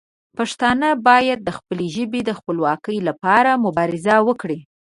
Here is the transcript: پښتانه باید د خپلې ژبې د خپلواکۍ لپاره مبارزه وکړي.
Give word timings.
پښتانه 0.37 0.87
باید 1.07 1.39
د 1.43 1.49
خپلې 1.57 1.85
ژبې 1.95 2.21
د 2.25 2.31
خپلواکۍ 2.39 2.97
لپاره 3.09 3.61
مبارزه 3.65 4.15
وکړي. 4.27 4.59